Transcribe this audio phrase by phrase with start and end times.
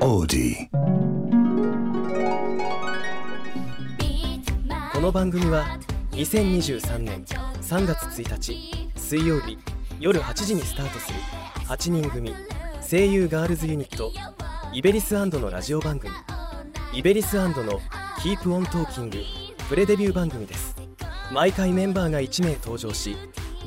[0.00, 0.68] Odie.
[4.92, 5.78] この番組は
[6.12, 9.58] 2023年3月1日水曜日
[9.98, 11.18] 夜8時にスタートする
[11.66, 12.32] 8人組
[12.88, 14.12] 声優ガールズユニット
[14.72, 16.12] イベリスのラジオ番組
[16.94, 17.52] イベリスの
[18.22, 19.18] Keep On Talking
[19.68, 20.76] プレデビュー番組です
[21.32, 23.16] 毎回メンバーが1名登場し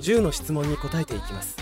[0.00, 1.56] 10の質問に答えていきます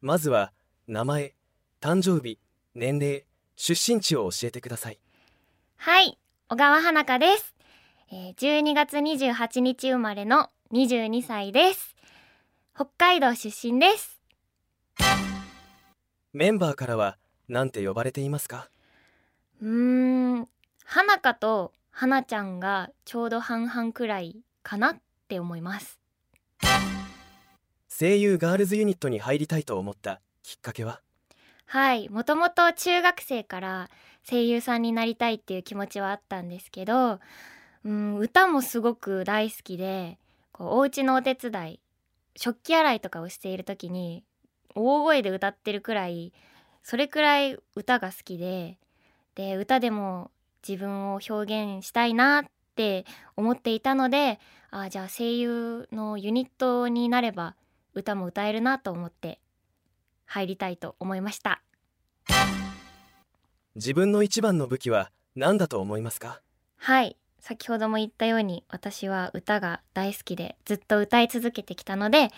[0.00, 0.52] まずは
[0.86, 1.34] 名前
[1.80, 2.38] 誕生日
[2.78, 3.24] 年齢
[3.56, 4.98] 出身地を教えてください
[5.78, 6.16] はい、
[6.48, 7.54] 小川花香です。
[8.12, 11.94] えー12月28日生まれの22歳です。
[12.74, 14.20] 北海道出身です。
[16.32, 18.68] メンバーからは何て呼ばれていますか？
[19.60, 20.48] うーん、
[20.84, 24.96] 花香と花ちゃんがちょうど半々くらいかなっ
[25.28, 25.98] て思います。
[27.88, 31.00] 声優ガールズユニットに入りたいと思ったきっかけは？
[31.70, 33.90] はい、もともと中学生から
[34.26, 37.20] 声優さんになりたいっていう気持ちはあったんですけど、
[37.84, 40.16] うん、歌もすごく大好きで、
[40.52, 41.80] こうお家のお手伝い、
[42.36, 44.24] 食器洗いとかをしている時に
[44.74, 46.32] 大声で歌ってるくらい、
[46.82, 48.78] それくらい歌が好きで、
[49.34, 50.30] で、歌でも
[50.66, 52.44] 自分を表現したいなっ
[52.76, 53.04] て
[53.36, 57.56] 思っていたので、あじゃあ声優のユニットになれば
[57.92, 59.38] 歌も歌えるなと思って
[60.28, 61.60] 入りたいと思いました。
[63.74, 66.40] 自分の一番の武器は何だと思いますか？
[66.76, 67.16] はい。
[67.40, 72.30] 先ほども言ったように私は歌が大好きでずっと歌い続けてきたので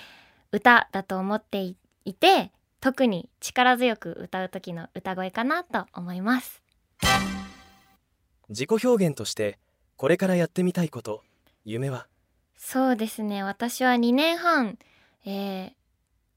[0.53, 6.63] 歌だと思っていいて特に力強く歌う時の歌声かなと思います。
[8.51, 9.59] 自己表現として
[9.97, 11.23] これからやってみたいこと
[11.65, 12.07] 夢は？
[12.57, 13.43] そうですね。
[13.43, 14.79] 私は2年半、
[15.25, 15.73] えー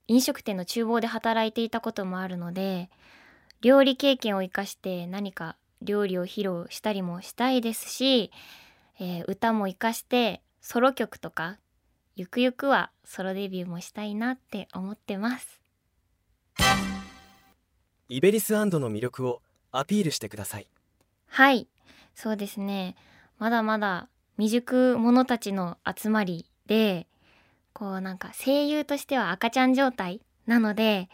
[0.08, 2.90] 飲食店の厨房で働いていたこともあるので
[3.62, 8.32] 料理経験を生かして何か料理を披露したりもしたいですし、
[9.00, 11.58] えー歌も生かしてソロ曲とか
[12.16, 15.62] ゆくゆくはソロデビューもしたいなって思ってます。
[18.10, 20.68] イベリスの魅力をアピールしてください。
[21.28, 21.68] はい
[22.16, 22.96] そうですね。
[23.40, 27.08] まだまだ未熟者たちの集まりで
[27.74, 31.10] こうなんか声優としては赤ちゃん状態なので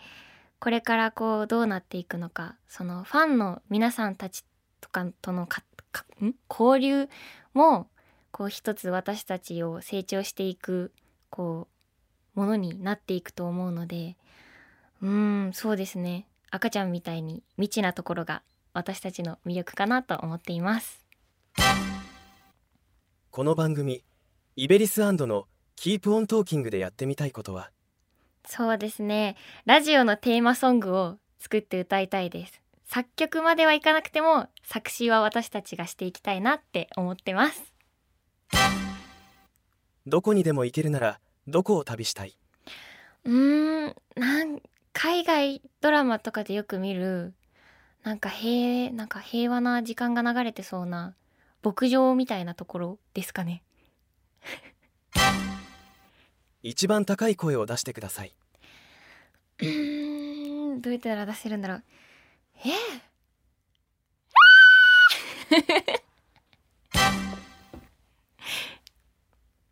[0.59, 4.44] これからこうどうなっていくのかそのファンの皆さんたち
[4.81, 6.34] とかとのかかん？
[6.50, 7.08] 交流
[7.53, 7.88] も
[8.31, 10.92] こう一つ私たちを成長していく
[11.30, 11.68] こ
[12.36, 14.18] うものになっていくと思うので
[15.02, 16.28] うんそうですね。
[16.52, 18.41] 赤ちゃんみたいに未知なところが
[18.74, 21.06] 私たちの魅力かなと思っています。
[23.31, 24.03] この番組
[24.56, 25.47] イベリスの
[25.81, 27.72] Keep On Talking でやってみたいことは？
[28.45, 29.38] そうですね。
[29.63, 32.62] ラジオのテーマソングを作って歌いたいです。
[32.84, 37.73] 作曲まではいかなくても作詞は私たちがしていきたいなって思ってます。
[40.06, 42.38] どこにでも行けるならどこを旅したい？
[43.23, 44.61] うーんなん
[44.91, 47.34] 海外ドラマとかでよく見る
[48.03, 51.16] なんか平なんか平和な時間が流れてそうな
[51.63, 53.63] 牧場みたいなところですかね
[56.62, 58.34] 一番高い声を出してください。
[59.59, 61.84] うーんどうやったら出せるんだろう。
[62.66, 62.72] え？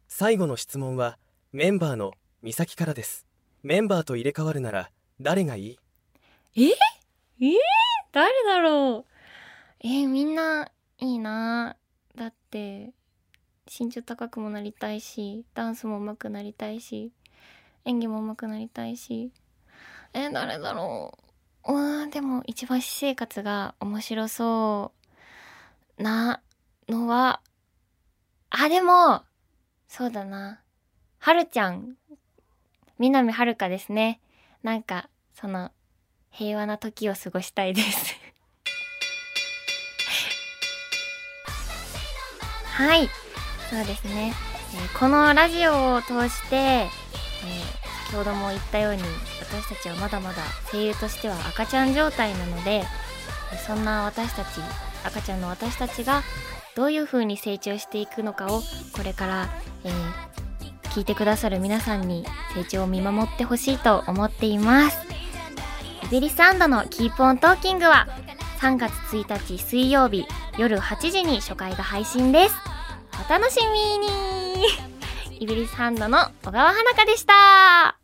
[0.08, 1.18] 最後の質問は
[1.52, 3.28] メンバーの美咲からです。
[3.64, 5.78] メンバーと入れ替わるなら誰がいい？
[6.56, 6.70] え？
[7.42, 7.54] え？
[8.12, 9.12] 誰だろう。
[9.82, 11.76] えーみんないいな。
[12.16, 12.94] だって
[13.70, 17.12] 身長高くもなりたいしダンスも上手くなりたいし
[17.86, 19.32] 演技も上手くなりたいし。
[20.14, 21.18] えー誰だろ
[21.68, 21.72] う。
[21.72, 24.94] うわーでも一番私生活が面白そ
[26.00, 26.42] うな
[26.88, 27.42] のは
[28.50, 29.24] あでも
[29.88, 30.62] そうだな。
[31.20, 31.96] はるちゃん。
[33.00, 34.22] 南はるかですね。
[34.64, 35.72] なんかその
[36.32, 38.16] 平和な時を過ごしたいです。
[42.78, 43.27] はい
[43.70, 44.34] そうですね、
[44.74, 46.88] えーこのラジオを通して、えー
[48.08, 49.02] 先ほども言ったように
[49.42, 50.38] 私たちはまだまだ
[50.72, 52.86] 声優としては赤ちゃん状態なので
[53.66, 54.62] そんな私たち
[55.04, 56.24] 赤ちゃんの私たちが
[56.78, 58.62] どういう風に成長していくのかを
[58.96, 59.50] これから、
[59.84, 60.38] えー
[60.98, 62.26] 聞いてくださる皆さんに
[62.56, 64.98] 成長を見守ってほしいと思っています。
[66.06, 68.08] IBERIs& の Keep On Talking は
[68.62, 70.26] 3月1日水曜日
[70.58, 72.56] 夜8時に初回が配信です。
[73.28, 74.08] お楽しみに。
[75.42, 77.97] IBERIs& の小川華果でした。